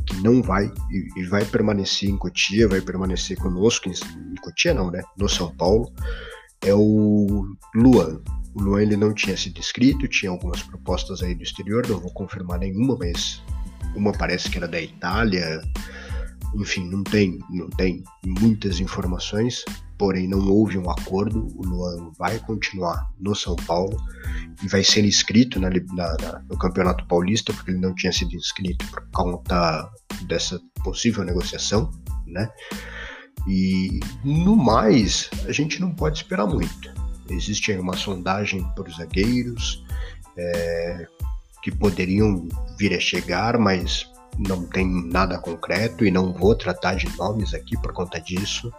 que 0.07 0.15
não 0.17 0.41
vai 0.41 0.71
e, 1.15 1.23
vai 1.25 1.45
permanecer 1.45 2.09
em 2.09 2.17
Cotia, 2.17 2.67
vai 2.67 2.81
permanecer 2.81 3.37
conosco 3.37 3.87
em, 3.87 3.91
em 3.91 4.35
Cotia 4.41 4.73
não, 4.73 4.89
né? 4.89 5.03
No 5.15 5.29
São 5.29 5.55
Paulo 5.55 5.93
é 6.63 6.73
o 6.73 7.50
Luan. 7.75 8.21
O 8.53 8.61
Luan 8.61 8.81
ele 8.81 8.97
não 8.97 9.13
tinha 9.13 9.37
sido 9.37 9.59
inscrito, 9.59 10.07
tinha 10.07 10.31
algumas 10.31 10.61
propostas 10.61 11.21
aí 11.21 11.33
do 11.33 11.43
exterior, 11.43 11.87
não 11.87 11.99
vou 11.99 12.11
confirmar 12.13 12.59
nenhuma, 12.59 12.97
mas 12.97 13.41
uma 13.95 14.11
parece 14.11 14.49
que 14.49 14.57
era 14.57 14.67
da 14.67 14.81
Itália. 14.81 15.61
Enfim, 16.55 16.89
não 16.89 17.03
tem, 17.03 17.39
não 17.49 17.69
tem 17.69 18.03
muitas 18.25 18.79
informações 18.79 19.63
porém 20.01 20.27
não 20.27 20.49
houve 20.49 20.79
um 20.79 20.89
acordo. 20.89 21.47
O 21.55 21.63
Luan 21.63 22.09
vai 22.17 22.39
continuar 22.39 23.07
no 23.19 23.35
São 23.35 23.55
Paulo 23.55 23.95
e 24.63 24.67
vai 24.67 24.83
ser 24.83 25.05
inscrito 25.05 25.59
na, 25.59 25.69
na, 25.69 26.41
no 26.49 26.57
Campeonato 26.57 27.05
Paulista, 27.05 27.53
porque 27.53 27.69
ele 27.69 27.79
não 27.79 27.93
tinha 27.93 28.11
sido 28.11 28.35
inscrito 28.35 28.83
por 28.87 29.07
conta 29.11 29.87
dessa 30.23 30.59
possível 30.83 31.23
negociação, 31.23 31.91
né? 32.25 32.49
E 33.47 33.99
no 34.25 34.55
mais, 34.55 35.29
a 35.45 35.51
gente 35.51 35.79
não 35.79 35.93
pode 35.93 36.17
esperar 36.17 36.47
muito. 36.47 37.00
Existe 37.29 37.71
uma 37.73 37.95
sondagem 37.95 38.63
por 38.75 38.89
zagueiros 38.89 39.83
é, 40.37 41.07
que 41.61 41.71
poderiam 41.71 42.47
vir 42.77 42.93
a 42.93 42.99
chegar, 42.99 43.57
mas 43.57 44.09
não 44.37 44.63
tem 44.65 44.85
nada 44.85 45.37
concreto 45.37 46.05
e 46.05 46.11
não 46.11 46.33
vou 46.33 46.55
tratar 46.55 46.95
de 46.95 47.07
nomes 47.17 47.53
aqui 47.53 47.77
por 47.77 47.93
conta 47.93 48.19
disso. 48.19 48.71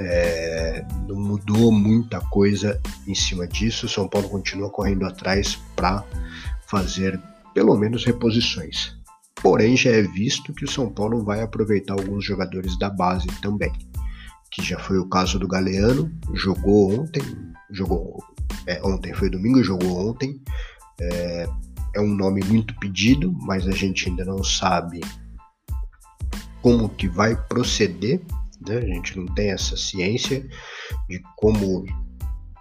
É, 0.00 0.84
não 1.08 1.16
mudou 1.16 1.72
muita 1.72 2.20
coisa 2.20 2.80
em 3.06 3.14
cima 3.14 3.46
disso. 3.46 3.88
São 3.88 4.08
Paulo 4.08 4.28
continua 4.28 4.70
correndo 4.70 5.04
atrás 5.06 5.56
para 5.74 6.04
fazer 6.66 7.20
pelo 7.52 7.76
menos 7.76 8.04
reposições. 8.04 8.96
Porém, 9.42 9.76
já 9.76 9.90
é 9.90 10.02
visto 10.02 10.52
que 10.52 10.64
o 10.64 10.70
São 10.70 10.90
Paulo 10.90 11.24
vai 11.24 11.42
aproveitar 11.42 11.94
alguns 11.94 12.24
jogadores 12.24 12.78
da 12.78 12.90
base 12.90 13.26
também, 13.40 13.72
que 14.50 14.62
já 14.62 14.78
foi 14.78 14.98
o 14.98 15.08
caso 15.08 15.38
do 15.38 15.48
Galeano, 15.48 16.10
jogou 16.34 17.00
ontem, 17.00 17.22
jogou 17.70 18.18
é, 18.66 18.80
ontem 18.82 19.14
foi 19.14 19.30
domingo, 19.30 19.62
jogou 19.62 20.10
ontem. 20.10 20.40
É, 21.00 21.48
é 21.94 22.00
um 22.00 22.14
nome 22.14 22.42
muito 22.44 22.74
pedido, 22.78 23.32
mas 23.42 23.66
a 23.66 23.72
gente 23.72 24.08
ainda 24.08 24.24
não 24.24 24.42
sabe 24.42 25.00
como 26.60 26.88
que 26.88 27.08
vai 27.08 27.34
proceder, 27.34 28.20
né? 28.66 28.78
A 28.78 28.86
gente 28.86 29.18
não 29.18 29.26
tem 29.26 29.50
essa 29.50 29.76
ciência 29.76 30.46
de 31.08 31.22
como 31.36 31.86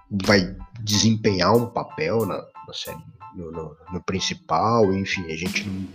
vai 0.10 0.56
desempenhar 0.82 1.56
um 1.56 1.67
papel 1.67 2.25
na, 2.25 2.38
na 2.38 2.74
série, 2.74 3.03
no, 3.36 3.51
no, 3.51 3.75
no, 3.91 4.01
principal, 4.03 4.94
enfim, 4.94 5.25
a 5.25 5.36
gente 5.36 5.67
não, 5.67 5.88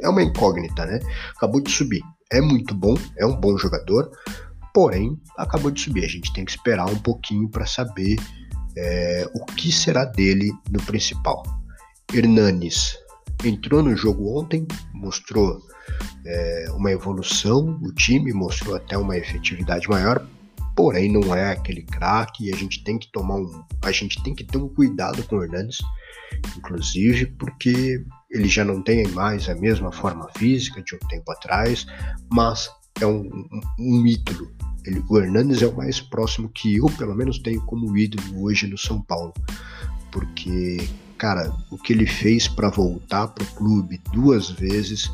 é 0.00 0.08
uma 0.08 0.22
incógnita, 0.22 0.86
né? 0.86 1.00
Acabou 1.36 1.60
de 1.60 1.70
subir, 1.70 2.02
é 2.30 2.40
muito 2.40 2.74
bom, 2.74 2.94
é 3.16 3.26
um 3.26 3.34
bom 3.34 3.56
jogador, 3.58 4.10
porém 4.76 5.18
acabou 5.38 5.70
de 5.70 5.80
subir. 5.80 6.04
A 6.04 6.08
gente 6.08 6.30
tem 6.34 6.44
que 6.44 6.50
esperar 6.50 6.84
um 6.84 6.98
pouquinho 6.98 7.48
para 7.48 7.64
saber 7.64 8.16
é, 8.76 9.26
o 9.34 9.46
que 9.46 9.72
será 9.72 10.04
dele 10.04 10.52
no 10.70 10.82
principal. 10.82 11.42
Hernanes 12.12 12.94
entrou 13.42 13.82
no 13.82 13.96
jogo 13.96 14.38
ontem, 14.38 14.66
mostrou 14.92 15.62
é, 16.26 16.66
uma 16.74 16.90
evolução, 16.90 17.80
o 17.82 17.90
time 17.94 18.34
mostrou 18.34 18.76
até 18.76 18.98
uma 18.98 19.16
efetividade 19.16 19.88
maior, 19.88 20.22
porém 20.76 21.10
não 21.10 21.34
é 21.34 21.52
aquele 21.52 21.82
craque 21.82 22.44
e 22.44 22.52
a 22.52 22.56
gente 22.56 22.84
tem 22.84 22.98
que 22.98 23.10
tomar 23.10 23.36
um, 23.36 23.64
a 23.82 23.90
gente 23.90 24.22
tem 24.22 24.34
que 24.34 24.44
ter 24.44 24.58
um 24.58 24.68
cuidado 24.68 25.22
com 25.22 25.36
o 25.36 25.42
Hernandes, 25.42 25.78
inclusive 26.54 27.24
porque 27.38 28.04
ele 28.30 28.46
já 28.46 28.62
não 28.62 28.82
tem 28.82 29.08
mais 29.08 29.48
a 29.48 29.54
mesma 29.54 29.90
forma 29.90 30.28
física 30.36 30.82
de 30.82 30.94
um 30.96 31.08
tempo 31.08 31.32
atrás, 31.32 31.86
mas 32.30 32.68
é 33.00 33.06
um, 33.06 33.48
um, 33.78 34.06
ídolo. 34.06 34.50
Ele, 34.84 35.02
o 35.08 35.18
Hernandes 35.18 35.62
é 35.62 35.66
o 35.66 35.76
mais 35.76 36.00
próximo 36.00 36.48
que 36.48 36.76
eu, 36.76 36.86
pelo 36.86 37.14
menos, 37.14 37.38
tenho 37.38 37.60
como 37.62 37.96
ídolo 37.96 38.44
hoje 38.44 38.66
no 38.66 38.78
São 38.78 39.00
Paulo, 39.00 39.34
porque 40.10 40.78
cara, 41.16 41.52
o 41.70 41.78
que 41.78 41.92
ele 41.92 42.06
fez 42.06 42.46
para 42.46 42.68
voltar 42.68 43.28
pro 43.28 43.46
clube 43.46 44.00
duas 44.12 44.50
vezes 44.50 45.10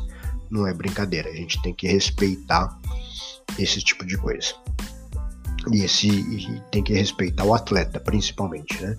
não 0.49 0.67
é 0.67 0.73
brincadeira. 0.73 1.29
A 1.29 1.35
gente 1.35 1.61
tem 1.61 1.73
que 1.73 1.87
respeitar 1.87 2.77
esse 3.57 3.81
tipo 3.81 4.05
de 4.05 4.17
coisa. 4.17 4.53
E 5.71 5.83
esse 5.83 6.09
e 6.09 6.61
tem 6.71 6.83
que 6.83 6.93
respeitar 6.93 7.45
o 7.45 7.53
atleta, 7.53 7.99
principalmente, 7.99 8.81
né? 8.81 8.97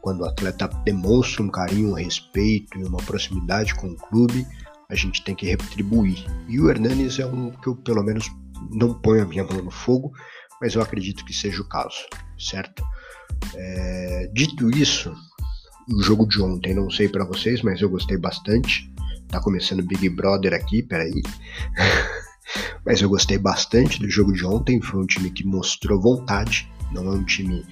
Quando 0.00 0.20
o 0.20 0.24
atleta 0.24 0.66
demonstra 0.82 1.42
um 1.42 1.50
carinho, 1.50 1.90
um 1.90 1.94
respeito 1.94 2.78
e 2.78 2.84
uma 2.84 2.98
proximidade 2.98 3.74
com 3.74 3.88
o 3.88 3.96
clube, 3.96 4.46
a 4.90 4.94
gente 4.94 5.22
tem 5.22 5.34
que 5.34 5.46
retribuir. 5.46 6.24
E 6.48 6.60
o 6.60 6.68
Hernanes 6.68 7.18
é 7.18 7.26
um 7.26 7.50
que 7.50 7.68
eu, 7.68 7.76
pelo 7.76 8.02
menos, 8.02 8.30
não 8.70 8.92
ponho 8.92 9.22
a 9.22 9.26
minha 9.26 9.44
mão 9.44 9.62
no 9.62 9.70
fogo, 9.70 10.12
mas 10.60 10.74
eu 10.74 10.82
acredito 10.82 11.24
que 11.24 11.32
seja 11.32 11.62
o 11.62 11.68
caso, 11.68 12.06
certo? 12.38 12.84
É, 13.54 14.30
dito 14.34 14.68
isso, 14.70 15.14
o 15.88 16.02
jogo 16.02 16.26
de 16.26 16.42
ontem, 16.42 16.74
não 16.74 16.90
sei 16.90 17.08
para 17.08 17.24
vocês, 17.24 17.62
mas 17.62 17.80
eu 17.80 17.88
gostei 17.88 18.18
bastante. 18.18 18.92
Tá 19.28 19.40
começando 19.40 19.86
Big 19.86 20.08
Brother 20.08 20.52
aqui, 20.52 20.82
peraí. 20.82 21.22
mas 22.84 23.00
eu 23.00 23.08
gostei 23.08 23.38
bastante 23.38 24.00
do 24.00 24.10
jogo 24.10 24.32
de 24.32 24.44
ontem. 24.44 24.82
Foi 24.82 25.00
um 25.00 25.06
time 25.06 25.30
que 25.30 25.46
mostrou 25.46 26.00
vontade, 26.00 26.70
não 26.92 27.06
é 27.06 27.10
um 27.10 27.24
time 27.24 27.64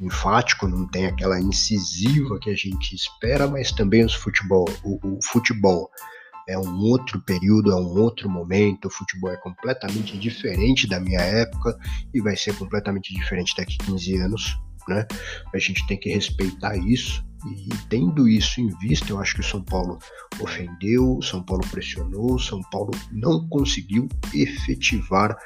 enfático, 0.00 0.68
não 0.68 0.86
tem 0.86 1.06
aquela 1.06 1.40
incisiva 1.40 2.38
que 2.38 2.50
a 2.50 2.54
gente 2.54 2.94
espera, 2.94 3.48
mas 3.48 3.72
também 3.72 4.04
os 4.04 4.14
futebol, 4.14 4.68
o, 4.84 5.16
o 5.16 5.18
futebol 5.22 5.90
é 6.48 6.58
um 6.58 6.78
outro 6.78 7.20
período, 7.20 7.70
é 7.70 7.76
um 7.76 8.00
outro 8.00 8.28
momento. 8.28 8.86
O 8.86 8.90
futebol 8.90 9.30
é 9.30 9.36
completamente 9.36 10.18
diferente 10.18 10.88
da 10.88 10.98
minha 10.98 11.20
época 11.20 11.78
e 12.12 12.20
vai 12.20 12.36
ser 12.36 12.56
completamente 12.56 13.14
diferente 13.14 13.54
daqui 13.54 13.76
a 13.80 13.84
15 13.84 14.16
anos. 14.16 14.58
Né? 14.88 15.06
A 15.54 15.58
gente 15.58 15.86
tem 15.86 16.00
que 16.00 16.08
respeitar 16.08 16.74
isso. 16.76 17.22
E 17.46 17.68
tendo 17.88 18.26
isso 18.26 18.60
em 18.60 18.68
vista, 18.78 19.12
eu 19.12 19.20
acho 19.20 19.34
que 19.34 19.40
o 19.40 19.44
São 19.44 19.62
Paulo 19.62 19.98
ofendeu, 20.40 21.18
o 21.18 21.22
São 21.22 21.42
Paulo 21.42 21.62
pressionou, 21.70 22.34
o 22.34 22.40
São 22.40 22.60
Paulo 22.72 22.90
não 23.12 23.46
conseguiu 23.48 24.08
efetivar 24.34 25.36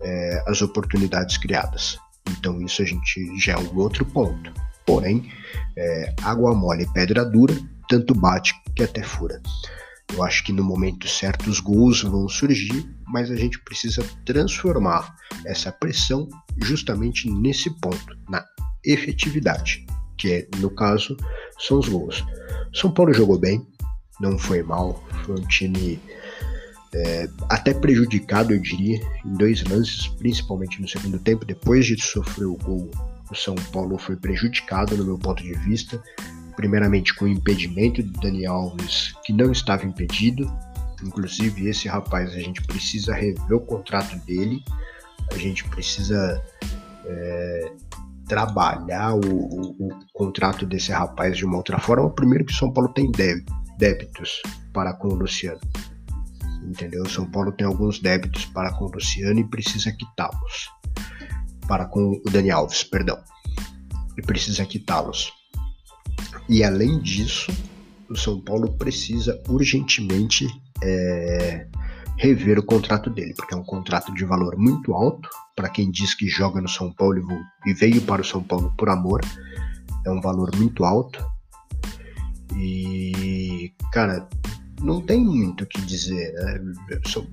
é, 0.00 0.44
as 0.46 0.62
oportunidades 0.62 1.38
criadas. 1.38 1.98
Então 2.28 2.60
isso 2.60 2.82
a 2.82 2.84
gente 2.84 3.36
já 3.38 3.54
é 3.54 3.58
um 3.58 3.76
outro 3.78 4.04
ponto. 4.04 4.52
Porém, 4.86 5.28
é, 5.76 6.14
água 6.22 6.54
mole 6.54 6.84
e 6.84 6.92
pedra 6.92 7.24
dura, 7.24 7.54
tanto 7.88 8.14
bate 8.14 8.54
que 8.76 8.82
até 8.82 9.02
fura. 9.02 9.40
Eu 10.12 10.22
acho 10.22 10.44
que 10.44 10.52
no 10.52 10.64
momento 10.64 11.08
certo 11.08 11.48
os 11.48 11.60
gols 11.60 12.02
vão 12.02 12.28
surgir, 12.28 12.88
mas 13.06 13.30
a 13.30 13.36
gente 13.36 13.62
precisa 13.62 14.04
transformar 14.24 15.14
essa 15.46 15.70
pressão 15.70 16.28
justamente 16.58 17.30
nesse 17.30 17.70
ponto, 17.80 18.16
na 18.28 18.44
efetividade 18.84 19.86
que 20.20 20.30
é, 20.30 20.48
no 20.58 20.70
caso 20.70 21.16
são 21.58 21.78
os 21.78 21.88
gols. 21.88 22.22
São 22.74 22.92
Paulo 22.92 23.12
jogou 23.12 23.38
bem, 23.38 23.66
não 24.20 24.38
foi 24.38 24.62
mal, 24.62 25.02
foi 25.24 25.36
um 25.36 25.46
time 25.46 25.98
é, 26.92 27.28
até 27.48 27.72
prejudicado, 27.72 28.52
eu 28.52 28.60
diria, 28.60 29.00
em 29.24 29.32
dois 29.32 29.64
lances, 29.64 30.08
principalmente 30.08 30.80
no 30.80 30.86
segundo 30.86 31.18
tempo. 31.18 31.46
Depois 31.46 31.86
de 31.86 31.98
sofrer 32.00 32.44
o 32.44 32.56
gol, 32.56 32.90
o 33.30 33.34
São 33.34 33.54
Paulo 33.72 33.96
foi 33.96 34.14
prejudicado, 34.14 34.94
no 34.94 35.04
meu 35.04 35.18
ponto 35.18 35.42
de 35.42 35.54
vista. 35.54 36.02
Primeiramente 36.60 37.14
com 37.14 37.24
o 37.24 37.28
impedimento 37.28 38.02
do 38.02 38.20
Dani 38.20 38.44
Alves, 38.44 39.14
que 39.24 39.32
não 39.32 39.50
estava 39.50 39.86
impedido. 39.86 40.46
Inclusive, 41.02 41.66
esse 41.66 41.88
rapaz, 41.88 42.34
a 42.34 42.38
gente 42.38 42.60
precisa 42.64 43.14
rever 43.14 43.56
o 43.56 43.60
contrato 43.60 44.14
dele, 44.26 44.62
a 45.32 45.38
gente 45.38 45.66
precisa 45.70 46.44
é, 47.06 47.72
trabalhar 48.28 49.14
o, 49.14 49.20
o, 49.24 49.86
o, 49.86 49.88
contrato 50.12 50.66
desse 50.66 50.92
rapaz 50.92 51.34
de 51.38 51.46
uma 51.46 51.56
outra 51.56 51.78
forma. 51.78 52.10
Primeiro 52.10 52.44
que 52.44 52.52
São 52.52 52.70
Paulo 52.70 52.92
tem 52.92 53.10
débitos 53.78 54.42
para 54.74 54.92
com 54.92 55.08
o 55.08 55.14
Luciano. 55.14 55.60
Entendeu? 56.62 57.08
São 57.08 57.24
Paulo 57.24 57.52
tem 57.52 57.66
alguns 57.66 58.00
débitos 58.00 58.44
para 58.44 58.70
com 58.74 58.84
o 58.84 58.90
Luciano 58.90 59.40
e 59.40 59.48
precisa 59.48 59.90
quitá-los. 59.92 60.68
Para 61.66 61.86
com 61.86 62.20
o 62.22 62.30
Dani 62.30 62.50
Alves, 62.50 62.84
perdão. 62.84 63.18
E 64.18 64.20
precisa 64.20 64.66
quitá-los. 64.66 65.39
E 66.48 66.64
além 66.64 66.98
disso, 67.00 67.52
o 68.08 68.16
São 68.16 68.40
Paulo 68.40 68.72
precisa 68.72 69.40
urgentemente 69.48 70.46
é, 70.82 71.66
rever 72.16 72.58
o 72.58 72.62
contrato 72.62 73.08
dele, 73.08 73.34
porque 73.34 73.54
é 73.54 73.56
um 73.56 73.64
contrato 73.64 74.12
de 74.12 74.24
valor 74.24 74.56
muito 74.58 74.92
alto 74.92 75.28
para 75.56 75.68
quem 75.68 75.90
diz 75.90 76.14
que 76.14 76.28
joga 76.28 76.60
no 76.60 76.68
São 76.68 76.92
Paulo 76.92 77.22
e 77.66 77.72
veio 77.72 78.02
para 78.02 78.22
o 78.22 78.24
São 78.24 78.42
Paulo 78.42 78.72
por 78.76 78.88
amor. 78.88 79.20
É 80.04 80.10
um 80.10 80.20
valor 80.20 80.54
muito 80.56 80.84
alto. 80.84 81.24
E, 82.56 83.72
cara, 83.92 84.28
não 84.82 85.00
tem 85.00 85.24
muito 85.24 85.64
o 85.64 85.66
que 85.66 85.80
dizer. 85.82 86.32
Né? 86.32 86.72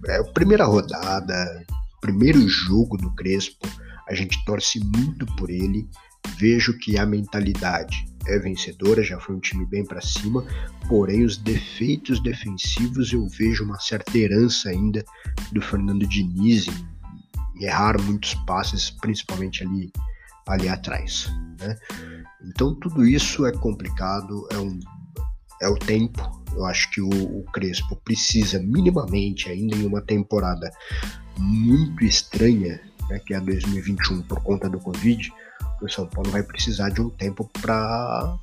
É 0.07 0.17
a 0.19 0.23
primeira 0.25 0.65
rodada, 0.65 1.65
primeiro 2.01 2.47
jogo 2.47 2.97
do 2.97 3.09
Crespo. 3.15 3.67
A 4.07 4.13
gente 4.13 4.43
torce 4.45 4.79
muito 4.79 5.25
por 5.35 5.49
ele. 5.49 5.89
Vejo 6.37 6.77
que 6.77 6.97
a 6.97 7.05
mentalidade 7.05 8.05
é 8.27 8.39
vencedora, 8.39 9.03
já 9.03 9.19
foi 9.19 9.35
um 9.35 9.39
time 9.39 9.65
bem 9.65 9.85
para 9.85 10.01
cima, 10.01 10.45
porém 10.87 11.23
os 11.23 11.37
defeitos 11.37 12.21
defensivos 12.21 13.11
eu 13.13 13.27
vejo 13.27 13.63
uma 13.63 13.79
certa 13.79 14.17
herança 14.17 14.69
ainda 14.69 15.03
do 15.51 15.61
Fernando 15.61 16.07
Diniz 16.07 16.67
em 16.67 17.63
errar 17.63 17.99
muitos 18.01 18.33
passes, 18.45 18.89
principalmente 18.89 19.63
ali, 19.63 19.91
ali 20.47 20.67
atrás. 20.67 21.27
Né? 21.59 21.75
Então 22.45 22.75
tudo 22.75 23.05
isso 23.05 23.45
é 23.45 23.51
complicado, 23.51 24.47
é, 24.51 24.57
um, 24.57 24.79
é 25.61 25.67
o 25.67 25.75
tempo. 25.75 26.45
Eu 26.53 26.65
acho 26.65 26.89
que 26.91 27.01
o, 27.01 27.09
o 27.09 27.43
Crespo 27.53 27.95
precisa 28.03 28.59
minimamente, 28.59 29.49
ainda 29.49 29.75
em 29.75 29.85
uma 29.85 30.01
temporada 30.01 30.71
muito 31.37 32.03
estranha 32.03 32.81
né, 33.09 33.19
que 33.19 33.33
é 33.33 33.39
2021 33.39 34.21
por 34.23 34.41
conta 34.41 34.69
do 34.69 34.79
Covid, 34.79 35.31
o 35.81 35.89
São 35.89 36.07
Paulo 36.07 36.29
vai 36.31 36.43
precisar 36.43 36.89
de 36.89 37.01
um 37.01 37.09
tempo 37.09 37.49
para 37.61 38.37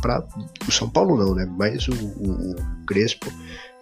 para 0.00 0.26
o 0.66 0.72
São 0.72 0.90
Paulo 0.90 1.16
não, 1.16 1.34
né? 1.34 1.46
Mas 1.46 1.86
o, 1.86 1.94
o, 1.94 2.52
o 2.52 2.86
Crespo 2.86 3.32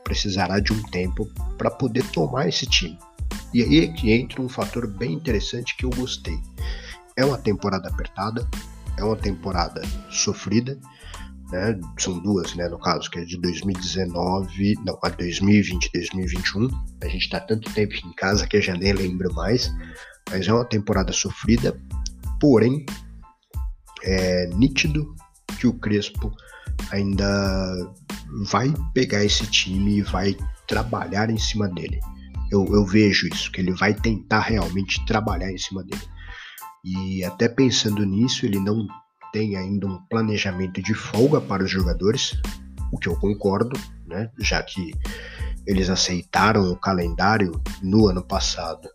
precisará 0.05 0.61
de 0.61 0.73
um 0.73 0.83
tempo 0.83 1.27
para 1.57 1.71
poder 1.71 2.05
tomar 2.11 2.47
esse 2.47 2.67
time. 2.67 2.99
E 3.55 3.63
aí 3.63 3.85
é 3.85 3.87
que 3.89 4.13
entra 4.13 4.43
um 4.43 4.49
fator 4.49 4.87
bem 4.87 5.13
interessante 5.13 5.77
que 5.77 5.85
eu 5.85 5.91
gostei. 5.91 6.39
É 7.17 7.25
uma 7.25 7.39
temporada 7.39 7.89
apertada, 7.89 8.47
é 8.97 9.03
uma 9.03 9.17
temporada 9.17 9.83
sofrida, 10.11 10.79
né? 11.51 11.79
São 11.99 12.19
duas, 12.19 12.55
né? 12.55 12.69
No 12.69 12.79
caso, 12.79 13.11
que 13.11 13.19
é 13.19 13.25
de 13.25 13.41
2019, 13.41 14.75
não, 14.85 14.99
a 15.03 15.09
2020 15.09 15.87
e 15.87 15.93
2021. 15.93 16.69
A 17.03 17.07
gente 17.07 17.23
está 17.23 17.41
tanto 17.41 17.73
tempo 17.73 17.95
em 17.95 18.13
casa 18.13 18.47
que 18.47 18.57
eu 18.57 18.63
já 18.63 18.75
nem 18.75 18.93
lembro 18.93 19.33
mais. 19.35 19.73
Mas 20.31 20.47
é 20.47 20.53
uma 20.53 20.65
temporada 20.65 21.13
sofrida, 21.13 21.77
porém 22.41 22.85
é 24.03 24.47
nítido 24.47 25.15
que 25.59 25.67
o 25.67 25.75
Crespo 25.75 26.35
ainda 26.91 27.93
vai 28.47 28.73
pegar 28.95 29.23
esse 29.23 29.47
time 29.47 29.99
e 29.99 30.03
vai 30.03 30.35
trabalhar 30.67 31.31
em 31.31 31.39
cima 31.39 31.69
dele. 31.69 32.01
Eu, 32.51 32.67
eu, 32.75 32.85
vejo 32.85 33.29
isso, 33.29 33.53
que 33.53 33.61
ele 33.61 33.73
vai 33.73 33.95
tentar 33.95 34.41
realmente 34.41 35.05
trabalhar 35.07 35.53
em 35.53 35.59
cima 35.59 35.85
dele. 35.85 36.03
E 36.83 37.23
até 37.25 37.49
pensando 37.49 38.05
nisso, 38.05 38.47
ele 38.47 38.59
não 38.59 38.89
tem 39.33 39.57
ainda 39.57 39.87
um 39.87 39.99
planejamento 40.09 40.83
de 40.83 40.95
folga 40.95 41.41
para 41.41 41.63
os 41.63 41.71
jogadores, 41.71 42.33
o 42.91 42.99
que 42.99 43.09
eu 43.09 43.17
concordo, 43.17 43.79
né? 44.07 44.31
já 44.41 44.61
que 44.63 44.93
eles 45.67 45.91
aceitaram 45.91 46.73
o 46.73 46.77
calendário 46.77 47.53
no 47.83 48.09
ano 48.09 48.25
passado. 48.25 48.89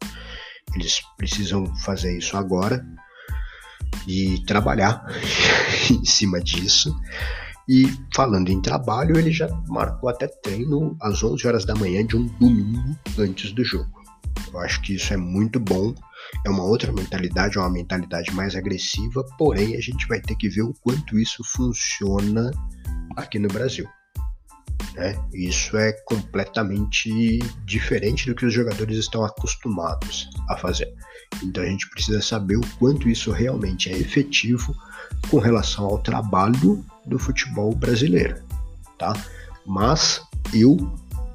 Eles 0.74 1.00
precisam 1.18 1.66
fazer 1.78 2.18
isso 2.18 2.36
agora 2.36 2.86
e 4.08 4.40
trabalhar 4.46 5.06
em 5.90 6.06
cima 6.06 6.42
disso. 6.42 6.96
E 7.68 7.92
falando 8.14 8.50
em 8.50 8.62
trabalho, 8.62 9.18
ele 9.18 9.32
já 9.32 9.48
marcou 9.68 10.10
até 10.10 10.28
treino 10.28 10.96
às 11.02 11.24
11 11.24 11.48
horas 11.48 11.66
da 11.66 11.74
manhã 11.74 12.06
de 12.06 12.16
um 12.16 12.28
domingo 12.40 12.96
antes 13.18 13.52
do 13.52 13.64
jogo. 13.64 13.90
Eu 14.54 14.60
acho 14.60 14.82
que 14.82 14.96
isso 14.96 15.14
é 15.14 15.18
muito 15.18 15.60
bom. 15.60 15.94
É 16.46 16.50
uma 16.50 16.64
outra 16.64 16.92
mentalidade, 16.92 17.58
é 17.58 17.62
uma 17.62 17.70
mentalidade 17.70 18.32
mais 18.34 18.56
agressiva, 18.56 19.25
porém 19.38 19.75
a 19.75 19.82
gente 19.82 20.08
vai 20.08 20.20
ter 20.22 20.36
que 20.36 20.50
ver 20.50 20.62
o 20.62 20.74
quanto 20.82 21.18
isso 21.18 21.44
funciona 21.44 22.52
aqui 23.16 23.40
no 23.40 23.48
Brasil. 23.48 23.88
Né? 24.96 25.16
Isso 25.34 25.78
é 25.78 25.92
completamente 25.92 27.40
diferente 27.66 28.28
do 28.28 28.36
que 28.36 28.46
os 28.46 28.54
jogadores 28.54 28.98
estão 28.98 29.25
acostumados 29.25 30.30
a 30.50 30.58
fazer. 30.58 30.92
Então 31.44 31.64
a 31.64 31.68
gente 31.68 31.90
precisa 31.90 32.22
saber 32.22 32.56
o 32.56 32.68
quanto 32.80 33.10
isso 33.10 33.32
realmente 33.32 33.90
é 33.90 33.98
efetivo 33.98 34.74
com 35.30 35.38
relação 35.38 35.86
ao 35.86 36.00
trabalho 36.00 36.84
do 37.06 37.20
futebol 37.20 37.75
brasileiro, 37.75 38.42
tá? 38.98 39.14
Mas 39.66 40.22
eu, 40.54 40.78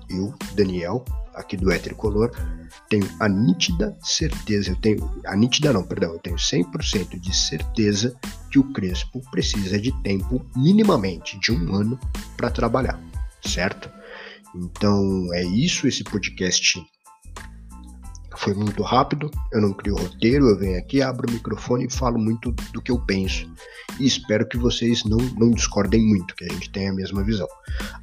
eu, 0.09 0.35
Daniel, 0.55 1.05
aqui 1.35 1.57
do 1.57 1.71
É 1.71 1.79
Tricolor, 1.79 2.31
tenho 2.89 3.07
a 3.19 3.29
nítida 3.29 3.97
certeza, 4.01 4.71
eu 4.71 4.77
tenho, 4.77 5.11
a 5.27 5.37
nítida 5.37 5.73
não, 5.73 5.83
perdão, 5.83 6.13
eu 6.13 6.19
tenho 6.19 6.37
100% 6.37 7.21
de 7.21 7.37
certeza 7.37 8.17
que 8.51 8.59
o 8.59 8.73
Crespo 8.73 9.21
precisa 9.31 9.79
de 9.79 9.93
tempo 10.03 10.45
minimamente 10.57 11.39
de 11.39 11.53
um 11.53 11.75
ano 11.75 11.99
para 12.37 12.51
trabalhar 12.51 13.10
certo? 13.45 13.91
Então 14.55 15.33
é 15.33 15.45
isso, 15.45 15.87
esse 15.87 16.03
podcast 16.05 16.81
foi 18.37 18.55
muito 18.55 18.83
rápido, 18.83 19.31
eu 19.53 19.61
não 19.61 19.73
crio 19.73 19.95
roteiro, 19.95 20.49
eu 20.49 20.59
venho 20.59 20.79
aqui, 20.79 21.03
abro 21.03 21.29
o 21.29 21.33
microfone 21.33 21.87
e 21.87 21.93
falo 21.93 22.19
muito 22.19 22.51
do 22.73 22.81
que 22.81 22.91
eu 22.91 22.99
penso. 23.05 23.47
E 23.99 24.07
espero 24.07 24.49
que 24.49 24.57
vocês 24.57 25.05
não, 25.05 25.19
não 25.39 25.51
discordem 25.51 26.03
muito, 26.03 26.35
que 26.35 26.45
a 26.45 26.49
gente 26.49 26.71
tenha 26.71 26.91
a 26.91 26.95
mesma 26.95 27.23
visão. 27.23 27.47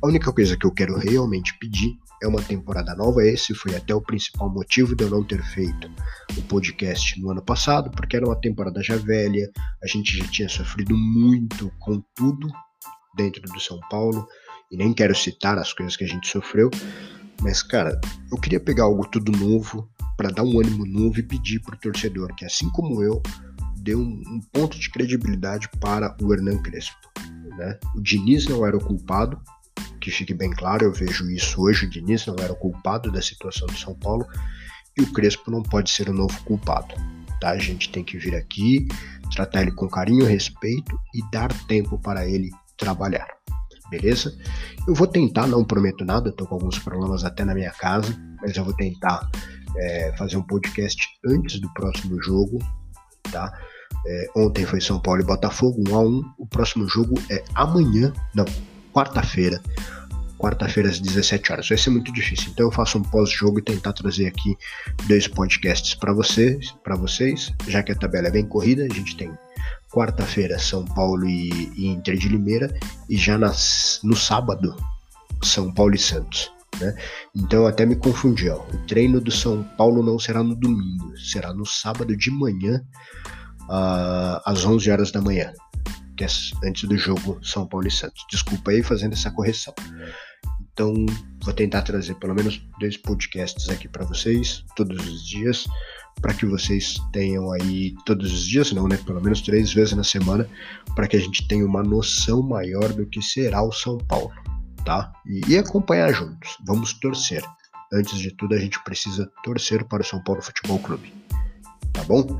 A 0.02 0.08
única 0.08 0.32
coisa 0.32 0.56
que 0.56 0.66
eu 0.66 0.72
quero 0.72 0.96
realmente 0.96 1.58
pedir 1.60 1.98
é 2.22 2.28
uma 2.28 2.42
temporada 2.42 2.96
nova. 2.96 3.26
Esse 3.26 3.54
foi 3.56 3.76
até 3.76 3.96
o 3.96 4.02
principal 4.02 4.50
motivo 4.50 4.96
de 4.96 5.04
eu 5.04 5.10
não 5.10 5.24
ter 5.24 5.44
feito 5.44 5.90
o 6.38 6.42
podcast 6.44 7.20
no 7.20 7.32
ano 7.32 7.44
passado, 7.44 7.90
porque 7.92 8.16
era 8.16 8.26
uma 8.26 8.40
temporada 8.40 8.82
já 8.84 8.96
velha, 8.96 9.50
a 9.84 9.88
gente 9.88 10.18
já 10.18 10.26
tinha 10.28 10.50
sofrido 10.50 10.96
muito 10.96 11.72
com 11.80 12.02
tudo 12.16 12.48
dentro 13.16 13.42
do 13.42 13.60
São 13.60 13.80
Paulo 13.90 14.28
e 14.72 14.78
nem 14.78 14.94
quero 14.94 15.16
citar 15.16 15.58
as 15.58 15.74
coisas 15.74 15.96
que 15.96 16.04
a 16.04 16.08
gente 16.08 16.28
sofreu, 16.28 16.70
mas 17.42 17.62
cara, 17.62 18.00
eu 18.32 18.38
queria 18.40 18.60
pegar 18.60 18.84
algo 18.84 19.08
tudo 19.08 19.32
novo 19.32 19.90
para 20.16 20.30
dar 20.30 20.44
um 20.44 20.60
ânimo 20.60 20.86
novo 20.86 21.20
e 21.20 21.24
pedir 21.24 21.60
pro 21.60 21.78
torcedor 21.78 22.34
que 22.36 22.46
assim 22.46 22.70
como 22.72 23.04
eu 23.04 23.22
dê 23.78 23.96
um, 23.96 24.22
um 24.28 24.42
ponto 24.52 24.78
de 24.78 24.90
credibilidade 24.90 25.70
para 25.80 26.16
o 26.22 26.34
Hernan 26.34 26.58
Crespo, 26.62 26.98
né? 27.58 27.80
O 27.96 28.02
Diniz 28.02 28.48
não 28.48 28.66
era 28.66 28.76
o 28.76 28.84
culpado, 28.84 29.40
que 30.02 30.12
fique 30.12 30.34
bem 30.34 30.50
claro, 30.50 30.86
eu 30.86 30.92
vejo 30.92 31.30
isso 31.30 31.62
hoje, 31.62 31.86
o 31.86 31.90
Diniz 31.90 32.26
não 32.26 32.36
era 32.40 32.52
o 32.52 32.56
culpado 32.56 33.12
da 33.12 33.22
situação 33.22 33.68
do 33.68 33.78
São 33.78 33.94
Paulo 33.94 34.28
e 34.98 35.04
o 35.04 35.14
Crespo 35.14 35.52
não 35.52 35.62
pode 35.62 35.92
ser 35.92 36.10
o 36.10 36.14
novo 36.14 36.38
culpado. 36.44 36.96
Tá? 37.40 37.52
A 37.52 37.58
gente 37.60 37.90
tem 37.90 38.04
que 38.04 38.18
vir 38.18 38.36
aqui, 38.36 38.88
tratar 39.34 39.62
ele 39.62 39.72
com 39.72 39.88
carinho, 39.88 40.26
respeito 40.26 41.00
e 41.14 41.22
dar 41.32 41.54
tempo 41.68 42.00
para 42.00 42.28
ele 42.28 42.50
trabalhar 42.76 43.37
beleza? 43.90 44.36
Eu 44.88 44.94
vou 44.94 45.08
tentar, 45.08 45.48
não 45.48 45.64
prometo 45.64 46.06
nada, 46.06 46.30
estou 46.30 46.48
com 46.48 46.56
alguns 46.56 46.80
problemas 46.80 47.24
até 47.24 47.44
na 47.44 47.54
minha 47.54 47.72
casa, 47.72 48.16
mas 48.42 48.56
eu 48.56 48.64
vou 48.64 48.74
tentar 48.74 49.30
é, 49.76 50.14
fazer 50.18 50.38
um 50.38 50.44
podcast 50.44 51.02
antes 51.26 51.60
do 51.60 51.72
próximo 51.74 52.22
jogo, 52.22 52.60
tá? 53.32 53.52
É, 54.06 54.28
ontem 54.36 54.66
foi 54.66 54.80
São 54.80 55.00
Paulo 55.00 55.22
e 55.22 55.26
Botafogo, 55.26 55.84
1 55.90 55.96
a 55.96 56.00
1 56.02 56.22
O 56.40 56.48
próximo 56.48 56.88
jogo 56.88 57.16
é 57.30 57.44
amanhã, 57.56 58.14
não, 58.34 58.46
quarta-feira. 58.94 59.62
Quarta-feira 60.38 60.90
às 60.90 61.00
17 61.00 61.52
horas. 61.52 61.68
Vai 61.68 61.78
ser 61.80 61.90
muito 61.90 62.14
difícil. 62.14 62.52
Então 62.52 62.68
eu 62.68 62.72
faço 62.72 63.00
um 63.00 63.02
pós-jogo 63.02 63.58
e 63.58 63.64
tentar 63.64 63.94
trazer 63.94 64.28
aqui 64.28 64.56
dois 65.08 65.28
podcasts 65.28 65.96
para 65.96 66.14
vocês, 66.14 66.72
para 66.84 66.96
vocês, 66.96 67.52
já 67.68 67.82
que 67.82 67.92
a 67.92 67.96
tabela 67.96 68.28
é 68.28 68.32
bem 68.32 68.46
corrida, 68.46 68.86
a 68.86 68.94
gente 68.94 69.18
tem 69.18 69.32
quarta-feira 69.92 70.60
São 70.60 70.86
Paulo 70.86 71.28
e, 71.28 71.72
Inter 71.78 72.18
de 72.18 72.30
Limeira 72.30 72.74
e 73.10 73.18
já 73.18 73.38
nas, 73.38 74.00
no 74.04 74.16
sábado 74.16 74.76
São 75.42 75.74
Paulo 75.74 75.96
e 75.96 76.00
Santos. 76.00 76.52
Né? 76.80 76.96
Então 77.36 77.66
até 77.66 77.86
me 77.86 77.96
confundi. 77.96 78.50
Ó. 78.50 78.58
O 78.58 78.78
treino 78.88 79.20
do 79.20 79.32
São 79.32 79.64
Paulo 79.78 80.04
não 80.04 80.20
será 80.20 80.44
no 80.44 80.56
domingo, 80.56 81.18
será 81.18 81.54
no 81.54 81.66
sábado 81.66 82.16
de 82.16 82.30
manhã, 82.30 82.82
uh, 83.64 84.42
às 84.46 84.66
11 84.66 84.92
horas 84.92 85.12
da 85.12 85.22
manhã, 85.22 85.54
que 86.16 86.24
é 86.24 86.28
antes 86.64 86.88
do 86.88 86.98
jogo 86.98 87.40
São 87.44 87.68
Paulo 87.68 87.88
e 87.88 87.92
Santos. 87.92 88.26
Desculpa 88.30 88.72
aí 88.72 88.84
fazendo 88.84 89.14
essa 89.14 89.32
correção. 89.32 89.74
Então 90.72 90.94
vou 91.44 91.54
tentar 91.54 91.82
trazer 91.82 92.14
pelo 92.16 92.36
menos 92.36 92.62
dois 92.80 92.98
podcasts 92.98 93.68
aqui 93.70 93.88
para 93.88 94.06
vocês 94.06 94.64
todos 94.76 95.04
os 95.08 95.26
dias 95.26 95.66
para 96.22 96.34
que 96.34 96.46
vocês 96.46 96.98
tenham 97.12 97.52
aí 97.52 97.96
todos 98.06 98.32
os 98.32 98.46
dias, 98.46 98.72
não, 98.72 98.88
né? 98.88 98.98
Pelo 98.98 99.22
menos 99.22 99.42
três 99.42 99.74
vezes 99.74 99.94
na 99.94 100.04
semana, 100.04 100.50
para 100.96 101.08
que 101.08 101.16
a 101.16 101.20
gente 101.20 101.48
tenha 101.48 101.66
uma 101.66 101.84
noção 101.84 102.42
maior 102.42 102.92
do 102.94 103.06
que 103.06 103.22
será 103.22 103.62
o 103.62 103.72
São 103.72 103.98
Paulo, 103.98 104.32
tá? 104.84 105.12
E, 105.26 105.54
e, 105.54 105.58
acompanhar 105.58 106.12
juntos. 106.12 106.58
Vamos 106.66 106.94
torcer. 106.94 107.44
Antes 107.94 108.20
de 108.20 108.32
tudo, 108.32 108.56
a 108.56 108.60
gente 108.60 108.84
precisa 108.84 109.32
torcer 109.44 109.84
para 109.86 110.02
o 110.02 110.06
São 110.06 110.22
Paulo 110.24 110.42
Futebol 110.42 110.80
Clube. 110.80 111.14
Tá 111.94 112.04
bom? 112.04 112.40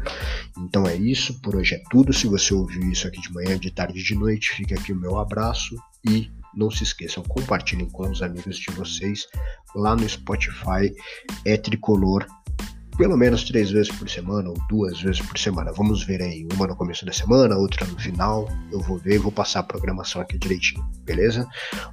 Então 0.60 0.86
é 0.86 0.96
isso, 0.96 1.40
por 1.42 1.56
hoje 1.56 1.76
é 1.76 1.82
tudo. 1.90 2.14
Se 2.14 2.28
você 2.28 2.54
ouviu 2.54 2.82
isso 2.92 3.08
aqui 3.08 3.22
de 3.22 3.34
manhã, 3.34 3.58
de 3.58 3.72
tarde, 3.72 4.04
de 4.04 4.16
noite, 4.16 4.52
fica 4.52 4.76
aqui 4.76 4.92
o 4.92 4.96
meu 4.96 5.18
abraço 5.18 5.76
e 6.08 6.30
não 6.56 6.70
se 6.72 6.84
esqueçam, 6.84 7.24
compartilhem 7.24 7.90
com 7.90 8.10
os 8.10 8.22
amigos 8.22 8.58
de 8.58 8.72
vocês 8.72 9.28
lá 9.76 9.96
no 9.96 10.08
Spotify, 10.08 10.94
é 11.46 11.56
tricolor 11.58 12.26
pelo 12.98 13.16
menos 13.16 13.44
três 13.44 13.70
vezes 13.70 13.92
por 13.92 14.10
semana 14.10 14.50
ou 14.50 14.56
duas 14.68 15.00
vezes 15.02 15.22
por 15.22 15.38
semana. 15.38 15.72
Vamos 15.72 16.04
ver 16.04 16.22
aí, 16.22 16.48
uma 16.56 16.68
no 16.68 16.76
começo 16.76 17.06
da 17.06 17.14
semana, 17.14 17.56
outra 17.56 17.86
no 17.86 18.00
final. 18.00 18.50
Eu 18.72 18.80
vou 18.82 18.98
ver 18.98 19.16
e 19.16 19.20
vou 19.20 19.32
passar 19.32 19.60
a 19.60 19.64
programação 19.64 20.22
aqui 20.22 20.38
direitinho, 20.38 20.84
beleza? 21.04 21.48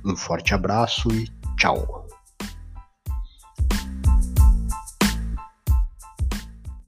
Um 0.05 0.17
forte 0.17 0.55
abraço 0.55 1.09
e 1.13 1.29
tchau. 1.57 2.04